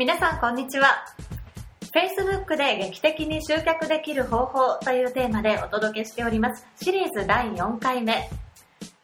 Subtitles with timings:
[0.00, 1.04] 皆さんこんにちは。
[1.92, 6.66] Facebook で劇的に集客できる方法というテーマでお届けしております。
[6.82, 8.30] シリーズ第4回目。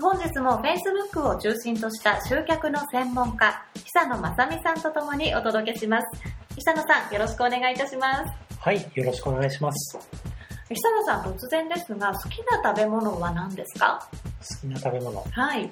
[0.00, 6.06] 本日も Facebook を中心とした集客の専門家久野正美さんとともにお届けします。
[6.54, 8.60] 久野さんよろしくお願いいたします。
[8.60, 9.98] はい、よろしくお願いします。
[10.68, 14.08] 久野さん突然ですが好きな食べ物は何ですか？
[14.48, 15.20] 好きな食べ物。
[15.28, 15.68] はい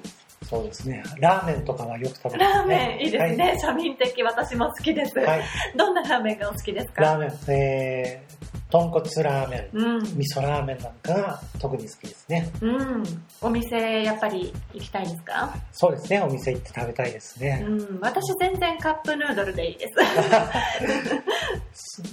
[0.49, 1.03] そうですね。
[1.19, 2.39] ラーメンとかはよく食べます、ね。
[2.39, 5.27] ラーメンいいですね、庶民的私も好きです、はい。
[5.27, 5.41] はい。
[5.75, 7.01] どんなラーメンがお好きですか？
[7.01, 12.51] ラーメン、えー、豚骨ラーメン、うん味噌ラーメンなんかが特に好きですね。
[12.61, 13.03] うん
[13.41, 15.55] お店やっぱり行きたいですか？
[15.71, 16.21] そうですね。
[16.21, 17.63] お店行って食べたいですね。
[17.67, 19.93] うん私全然カップヌードルでいいです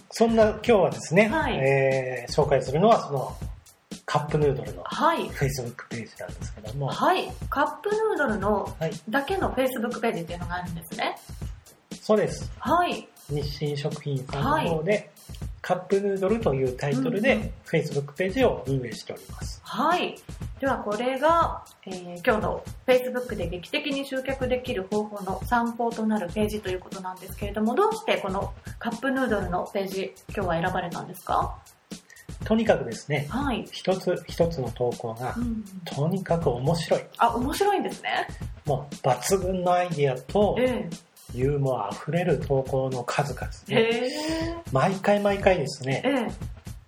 [0.11, 3.37] そんな今日はですね、はいえー紹介するのはその
[4.11, 5.29] カップヌードルのはい。
[5.29, 7.31] Facebook ページなんですけども、はい。
[7.49, 8.93] カップヌードルのはい。
[9.09, 11.17] だけの Facebook ページっていうのがあるんですね。
[12.03, 12.51] そうです。
[12.59, 13.09] はい。
[13.29, 15.13] 日清食品さんの方で、
[15.63, 19.61] カップヌードルというタイトルで Facebook ページを運営しております。
[19.63, 20.17] はい。
[20.59, 31.57] ではこれが、えー今日の Facebook で劇的に集客できる方法の参考となるページということなんですけれどもどうしてこのカップヌードルのページ今日は選ばれたんですか？
[32.45, 37.01] とにかくですね、はい、一つ一つの投稿がうん、とにかく面白い。
[37.19, 38.27] あ面白いんですね。
[38.65, 40.89] もう抜群のアイディアとえ
[41.35, 44.11] ユーモア溢れる投稿の数々えで、へえ。
[44.73, 46.33] 毎回毎回ですね、ええ。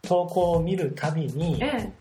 [0.02, 1.92] 投稿を見るたびにええ。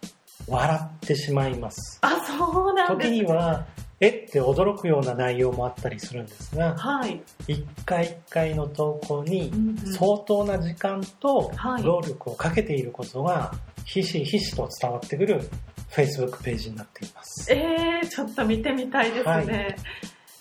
[0.48, 2.00] 笑ってしまいます。
[2.02, 3.66] あそうなんです時には、
[4.02, 4.10] え？
[4.10, 9.78] って驚くような内容もあったりするんですが、はい、一回一回の投稿にうんうん。
[9.94, 11.84] 相当な時間とはい。
[11.84, 13.54] 労力をかけていることが
[13.86, 15.48] ひしひしと伝わってくる
[15.92, 17.54] Facebook ページになっています。
[17.54, 19.76] えー、ちょっと見てみたいですね、はい。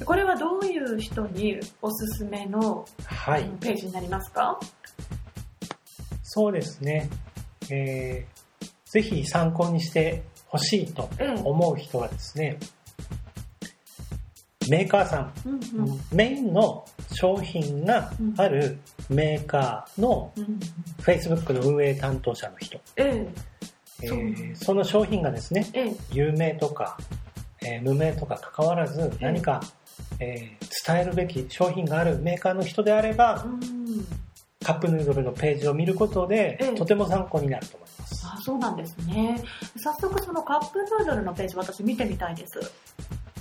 [0.04, 3.44] これはどういう人におすすめの、はい。
[3.60, 4.58] ページになりますか？
[6.22, 7.10] そうですね。
[7.70, 12.58] えー、ぜひ参考にしてほしいとええ思う人はですね、
[14.68, 15.54] メーカーさん、うん
[15.88, 16.00] うん。
[16.12, 18.78] メインの商品がある
[19.08, 20.60] メーカーのうん
[21.02, 23.26] Facebook の運営担当者の人、え
[24.02, 24.06] え。
[24.06, 25.88] ーその商品がですね、ええ。
[25.88, 26.98] え有名とか、
[27.62, 29.60] えー無名とか関わらず何か、
[30.18, 33.60] えー伝えるべき商品があるメーカーの人であれば、うん。
[34.62, 36.74] カップヌードルのページを見ることで、ええ。
[36.74, 38.26] とても参考になると思います。
[38.26, 39.42] あそうなんですね。
[39.76, 42.60] 早速そのカップヌードルのページ私見てみたいです。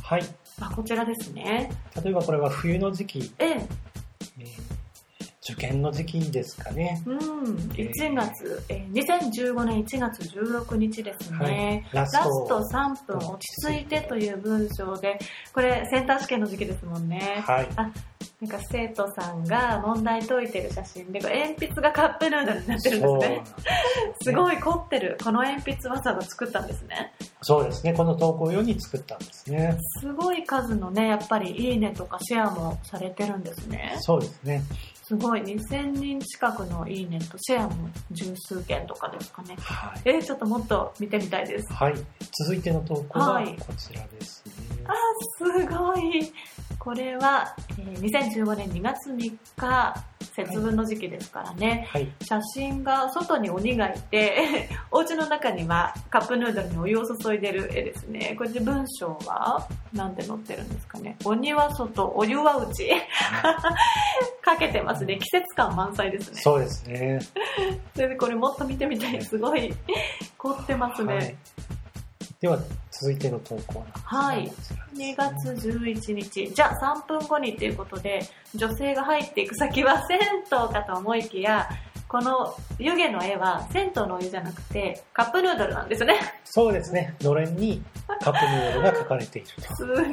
[0.01, 0.24] はい。
[0.59, 1.70] あこちらですね。
[2.03, 3.68] 例えばこれは冬の時期、ええ。
[4.40, 4.80] えー
[5.52, 7.02] 受験の時期ですかね。
[7.08, 15.18] うん、え1月、えー2015年1月16日ですね、ララスト3分落ち着いてという文章で、
[15.52, 17.44] これセンター試験の時期ですもんね。
[17.48, 17.68] はい。
[18.41, 23.44] なんか生徒さんが問題解いてる写真で、鉛筆がカップヌードルになってるんですね。
[24.23, 24.55] すごい。
[24.55, 25.17] い凝ってる。
[25.22, 27.13] この鉛筆わざわざ作ったんですね。
[27.41, 27.94] そうですね。
[27.94, 29.77] この投稿用に作ったんですね。
[30.01, 33.97] すごい数のね、やっぱりいいねとかシェアもされてるんですね。
[34.00, 34.61] そうですね。
[35.03, 35.41] すごい。
[35.41, 39.56] 2000人近くのいいねとシェアも十数件とかですかね。
[39.59, 40.01] はい。
[40.06, 41.73] えー、ちょっともっと見てみたいです。
[41.73, 41.94] はい。
[42.45, 44.53] 続いての投稿ははいこちらですね。
[44.85, 44.94] あ
[45.38, 46.31] すごい。
[46.79, 49.94] これは、えー2015年2月3日、
[50.34, 51.85] 節分の時期ですからね。
[51.90, 52.07] はい。
[52.22, 58.35] 写真が外に鬼がいて、 お家の中にはカップヌードルにお湯を注いでる絵ですね。
[58.38, 61.18] これで文章は何て載ってるんですかね。
[61.25, 62.89] 鬼は外、お湯は内。
[64.41, 65.18] かけてますね。
[65.18, 66.41] 季節感満載ですね。
[66.41, 67.19] そうですね。
[67.95, 69.22] でこれもっと見てみたい。
[69.22, 69.73] すごい
[70.38, 71.16] 凝ってますね。
[71.16, 71.35] はい。
[72.39, 72.57] では、
[72.91, 74.51] 続いての投稿なんですがはい
[75.00, 78.20] 2月11日、じゃあ3分後にということで、
[78.54, 81.70] 女性が入っていく先は銭湯かと思いきや、
[82.10, 86.20] この湯気の絵は銭湯のお湯じゃなくて、カップヌードルなんですね。
[86.44, 87.16] そうですね。
[87.22, 87.82] のれんに
[88.20, 89.62] カップヌードルが書かれていると。
[89.78, 90.08] すごい。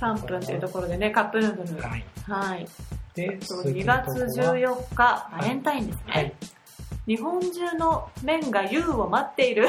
[0.00, 1.82] 3分というところでね、カップヌードル。
[1.82, 2.04] はい。
[2.26, 2.66] はい。
[3.14, 6.02] で、そう続いて2月の投稿は14日、バレンタインですね。
[6.06, 6.32] はい。
[7.06, 9.66] 日本中の麺が湯を待っている。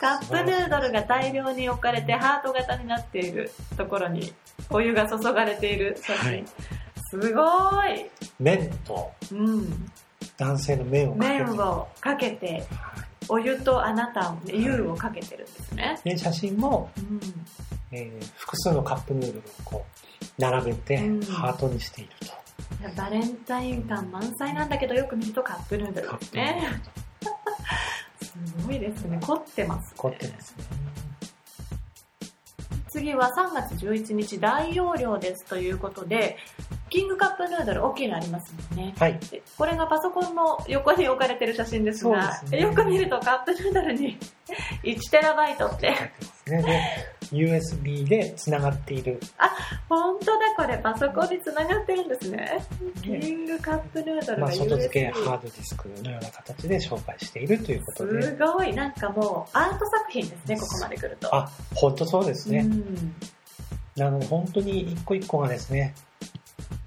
[0.00, 4.32] カップヌードルが大量に置かれてハート型になっているところに
[4.70, 6.30] お湯が注がれている写真。
[6.30, 6.44] はい
[7.10, 7.42] すご
[7.86, 8.08] い。
[8.38, 9.90] 麺とうん。
[10.36, 11.44] 男性の麺をかけて。
[11.44, 12.66] 麺をかけて、はい
[13.32, 16.00] お湯とあなたを、湯をかけてるんですね。
[16.02, 17.20] で、写真も、うん。
[17.92, 19.84] えー複数のカップヌードルをこ
[20.38, 22.32] う、並べてうん、ハートにしていると。
[22.96, 26.82] バレンタイン感満載なんだけど、よく見るとカップヌードルですね。
[28.46, 29.18] すごいですね。
[29.20, 29.94] 凝ってます、ね。
[29.96, 30.64] 凝ってますね。
[32.90, 36.36] 次は3月11日大容量ですということで、
[36.88, 38.94] キングカップヌードル大きいのありますもんね。
[38.98, 39.18] はい。
[39.30, 44.18] でこれがパソコンの横に置かれてる写真ですが、すねよく見るとカップヌードルに
[44.82, 45.02] 1TB って、
[45.36, 47.19] 入ってますね。
[47.32, 49.20] で、USB で繋がっている。
[49.88, 52.64] 本当だこれパソコンにつながってるんですね。
[53.02, 54.68] キングカップヌードルまあ、が USB。
[54.68, 58.22] 外付けハードディスクのような形で紹介しているということで。
[58.22, 61.34] すごい、なんかもうアート作品ですね、ここまで来ると。
[61.34, 62.60] あ、本当そうですね。
[62.60, 63.14] うん
[63.96, 65.94] なので、本当に一個一個がですね、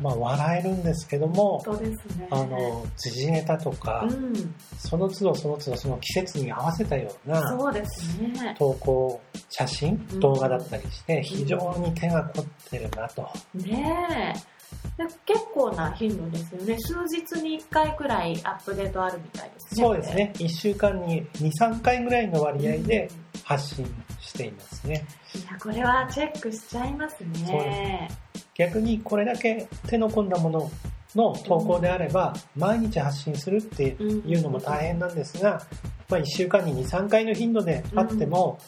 [0.03, 2.27] まあ、笑えるんですけども、ね。
[2.29, 8.53] あの、時事ネタとか、うん、その都度その都度その季節に合わせたようなそうですね。
[8.59, 13.29] 投稿写真うん、動画だったりして、非常に手が凝ってるなと。
[13.53, 14.53] ねえ。
[14.97, 16.77] で結構な頻度ですよね。
[16.79, 19.85] 数日に1回くらいアップデートあるみたいですね。
[19.85, 20.33] そうですね。
[20.35, 22.67] 1週間に2、3回ぐらいの割。
[22.67, 23.09] 合で
[23.43, 23.85] 発信
[24.19, 25.05] していますね。
[25.35, 25.41] うん。
[25.41, 28.09] いや、これはチェックしちゃいますそうね。
[28.55, 30.71] 逆にこれだけ手の込んだもの
[31.15, 35.61] の投稿であれば、毎日発信するっていうのも大変なんですが、
[36.09, 38.59] まあ、1週間に2、3回の頻度であっても、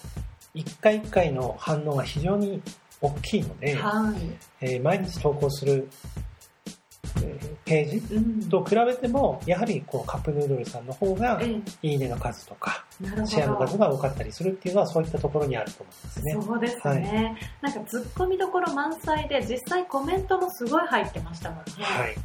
[0.53, 2.61] 1回1回の反応が非常に
[3.01, 4.37] 大きいので、はい。
[4.61, 6.24] えー毎日投稿する、えー
[7.65, 8.49] ページうん。
[8.49, 12.85] と比べても、やはりこうカップヌードルさんの方が、えいいねの数とか。
[13.25, 16.37] シェアの数が多かったりするっていうのはそういったところにあると思いますね。
[16.41, 22.15] そうですね、なんか突っ込みどころ満載で実際コメントもすごい入ってましたもんね、はい。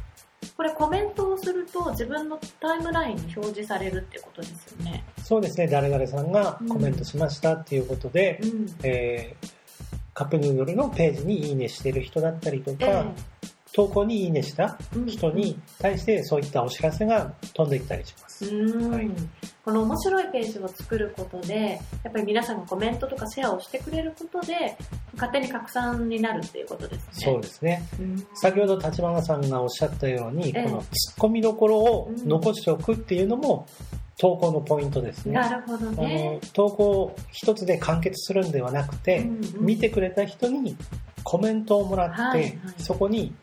[0.55, 5.03] これコメントをすると自分のタイムラインに表示されるってことですよね。
[5.23, 8.67] そうですね、誰々さんがコメントしましたっていうことで、うん。
[8.83, 9.61] えー
[10.13, 13.05] カップヌードルのページにいいねしてる人だったりとか、え
[13.73, 14.77] 投稿にいいねした
[15.07, 18.45] 人に対してそういったお知らせが飛んでいったりします。
[18.53, 19.09] うん、はい。
[19.63, 24.75] この面白いページを作ることでやっぱり皆さんがコメントとかシェアをしてくれることで
[25.13, 27.11] 勝手に拡散になるっていうことですね。
[27.13, 27.83] そうですね。
[27.99, 28.27] うん。
[28.33, 30.63] 先ほど立花さんがおっしゃったように、ええ。
[30.63, 33.67] この突っ込みどころを残しておくっていうのも
[34.17, 35.33] 投稿のポイントですね。
[35.33, 39.65] なるほどあねの投稿一つで完結するんではなくて、うんうん。
[39.65, 40.75] 見てくれた人に
[41.23, 42.53] コメントをもらって、はいはい。
[42.77, 43.33] そこに、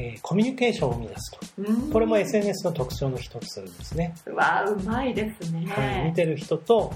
[0.00, 1.38] えーコミュニケーションを生み出すと。
[1.58, 1.90] うん。
[1.92, 4.14] これも SNS の特徴の一つですね。
[4.24, 6.92] うわうまいですね、はい、見てる人と、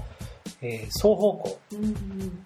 [0.62, 2.42] えー双方向、うんうん。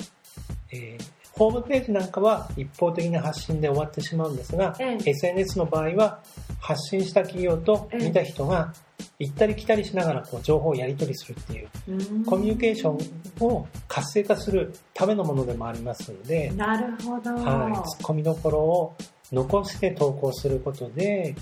[0.72, 5.10] えーホームページなんかは一方的な発信で終わってしまうんですが、ええ。
[5.10, 6.20] SNS の場合は
[6.58, 8.74] 発信した企業と見た人が
[9.20, 17.34] 行ったり来たりしながらこう情報をやり取りするっていううんコミュニケーションを活性化するためのものでもありますので、なるほど。
[17.34, 18.96] はい、突っ込みどころを
[19.32, 21.34] 残して投稿することで、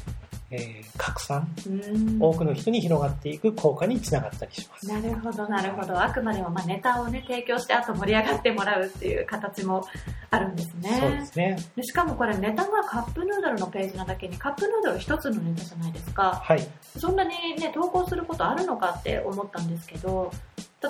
[0.50, 4.88] えー拡散、うん多くの人に広がっていく効果につながったりします。
[4.88, 6.00] なるほど、なるほど。
[6.00, 9.84] あくまでもまあネタをね、提供して、あと盛り上がってもらうっていう形も
[10.30, 10.98] あるんですね。
[11.00, 11.56] そうですね。
[11.76, 16.42] でしかもこれネタがカップヌードルのページなだけにカップヌードル一つのネタじゃないですか。
[16.44, 16.68] はい。
[16.98, 20.32] そんなにね、投稿することあるのかって思ったんですけど、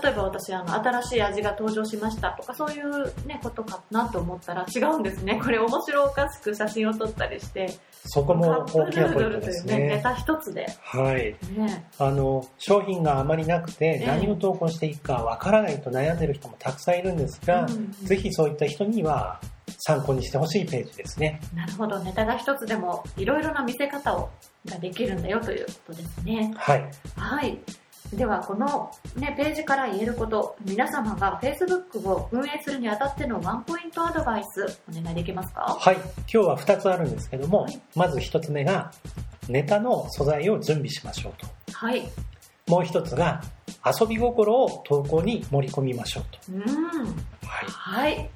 [0.03, 5.41] 例えば私、あの、新しい味が登場しましたとか、そういうね、ことかなと思ったら違うんですね。
[5.43, 7.69] これ面白おかしく写真を撮ったりして、
[8.07, 10.01] そこも大きなポイントですねネ。
[10.03, 11.37] タ一つで、はい。
[11.57, 19.41] ね、あの、商品があまりなくてええ何を投稿していいかわからないと悩んでる人もたくさんいるんですが、うんぜひそういった人には
[19.79, 21.41] 参考にしてほしいページですね。
[21.55, 24.31] なるほど、ネタが一つでもいろいろな見せ方を
[24.67, 26.53] ができるんだよということですね。
[26.57, 26.91] はい。
[27.17, 27.59] はい。
[28.13, 35.77] では、この、ね、ページから言えること、皆様が Facebook を運営するにあたってのワンポイントアドバイス、お願いできますか？
[35.79, 35.97] はい。
[35.97, 38.93] 今日は2つあるんですけども、はいまず1つ目が、
[39.49, 41.47] ネタの素材を準備しましょうと。
[41.73, 42.09] はい。
[42.67, 43.43] もう1つが、
[43.85, 46.39] 遊び心を投稿に盛り込みましょうと。
[46.53, 46.63] うん。
[46.63, 47.67] はい。
[47.69, 48.31] はい。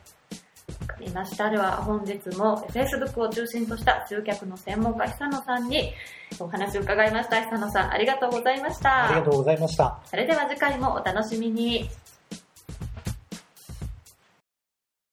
[1.00, 1.48] わかりました。
[1.48, 5.92] では本日も Facebook を中心とした集客の専門家久野さんに
[6.38, 7.42] お話を伺いました。
[7.42, 9.06] 久野さんありがとうございました。
[9.06, 9.98] ありがとうございました。
[10.04, 11.88] それでは次回もお楽しみに。